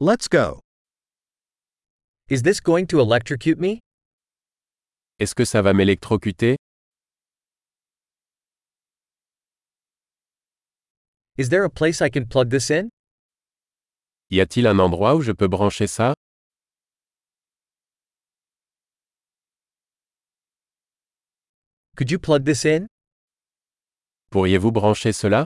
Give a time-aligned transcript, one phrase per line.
[0.00, 0.60] Let's go.
[2.28, 3.80] Is this going to electrocute me?
[5.18, 6.56] Est-ce que ça va m'électrocuter?
[11.36, 12.90] Is there a place I can plug this in?
[14.30, 16.14] Y a-t-il un endroit où je peux brancher ça?
[21.96, 22.86] Could you plug this in?
[24.30, 25.44] Pourriez-vous brancher cela?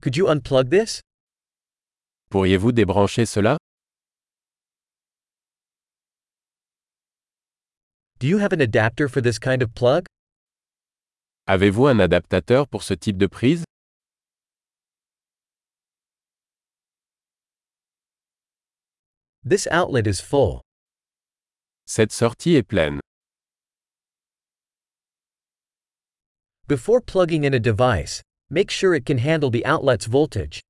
[0.00, 1.00] Could you unplug this?
[2.30, 3.58] Pourriez-vous débrancher cela?
[8.18, 10.06] Do you have an adapter for this kind of plug?
[11.46, 13.64] Avez-vous un adaptateur pour ce type de prise?
[19.44, 20.62] This outlet is full.
[21.86, 23.00] Cette sortie est pleine.
[26.68, 30.60] Before plugging in a device, make sure it can handle the outlet's voltage.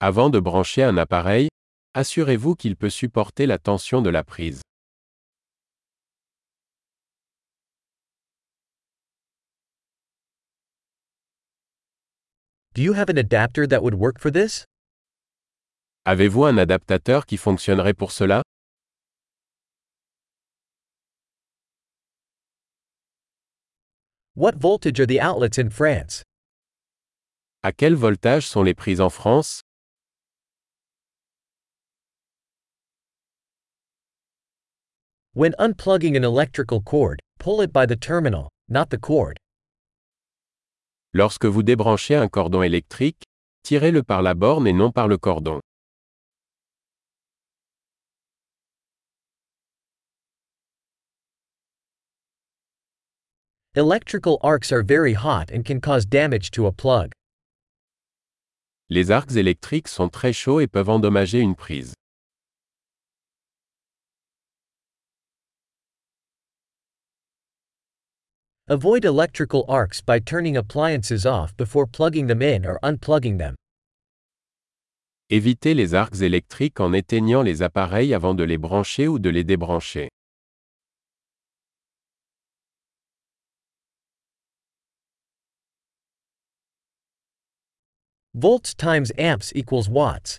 [0.00, 1.48] Avant de brancher un appareil,
[1.94, 4.62] assurez-vous qu'il peut supporter la tension de la prise.
[12.74, 14.66] Do you have an adapter that would work for this?
[16.04, 18.42] Avez-vous un adaptateur qui fonctionnerait pour cela?
[24.38, 26.22] What voltage are the outlets in France?
[27.64, 29.62] À quel voltage sont les prises en France?
[35.32, 39.38] When unplugging an electrical cord, pull it by the terminal, not the cord.
[41.14, 43.22] Lorsque vous débranchez un cordon électrique,
[43.62, 45.60] tirez-le par la borne et non par le cordon.
[53.78, 57.12] Electrical arcs are very hot and can cause damage to a plug.
[58.88, 61.92] Les arcs électriques sont très chauds et peuvent endommager une prise.
[68.66, 73.54] Avoid electrical arcs by turning appliances off before plugging them in or unplugging them.
[75.28, 79.44] Évitez les arcs électriques en éteignant les appareils avant de les brancher ou de les
[79.44, 80.08] débrancher.
[88.38, 90.36] Volts times amps equals watts.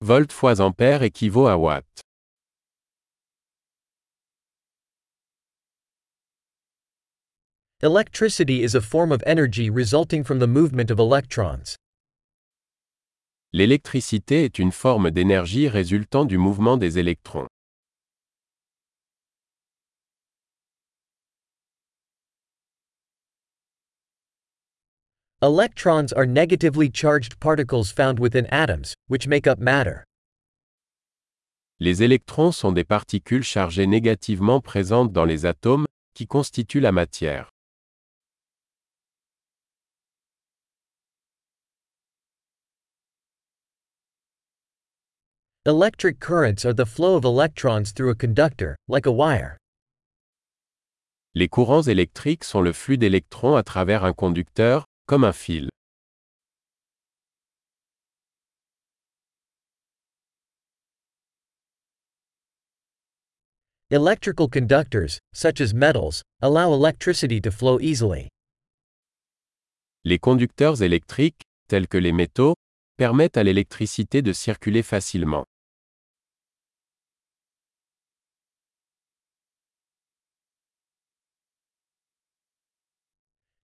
[0.00, 1.84] Volt fois ampère équivaut à watt.
[7.82, 11.76] Electricity is a form of energy resulting from the movement of electrons.
[13.52, 17.48] L'électricité est une forme d'énergie résultant du mouvement des électrons.
[25.42, 30.02] Electrons are negatively charged particles found within atoms, which make up matter.
[31.78, 37.50] Les électrons sont des particules chargées négativement présentes dans les atomes, qui constituent la matière.
[45.66, 49.58] Electric currents are the flow of electrons through a conductor, like a wire.
[51.34, 55.68] Les courants électriques sont le flux d'électrons à travers un conducteur, comme un fil.
[63.90, 68.28] Electrical conductors, such as metals, allow electricity to flow easily.
[70.04, 72.54] Les conducteurs électriques, tels que les métaux,
[72.96, 75.44] permettent à l'électricité de circuler facilement.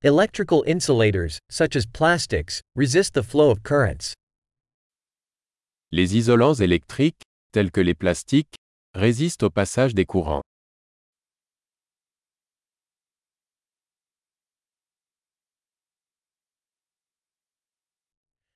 [0.05, 4.15] Electrical insulators, such as plastics, resist the flow of currents.
[5.93, 8.57] Les isolants électriques, tels que les plastiques,
[8.97, 10.43] résistent au passage des courants.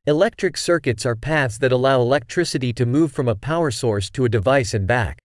[0.09, 4.29] Electric circuits are paths that allow electricity to move from a power source to a
[4.29, 5.21] device and back.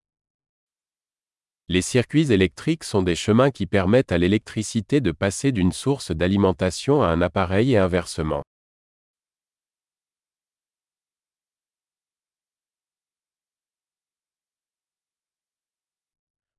[1.74, 7.02] Les circuits électriques sont des chemins qui permettent à l'électricité de passer d'une source d'alimentation
[7.02, 8.44] à un appareil et inversement.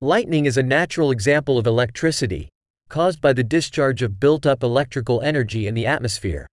[0.00, 2.48] Lightning is a natural example of electricity,
[2.88, 6.46] caused by the discharge of built up electrical energy in the atmosphere.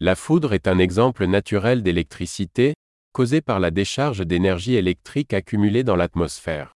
[0.00, 2.74] La foudre est un exemple naturel d'électricité,
[3.12, 6.72] causée par la décharge d'énergie électrique accumulée dans l'atmosphère.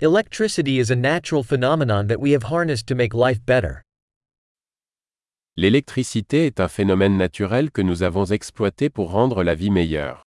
[0.00, 3.84] Electricity is a natural phenomenon that we have harnessed to make life better.
[5.56, 10.23] L'électricité est un phénomène naturel que nous avons exploité pour rendre la vie meilleure.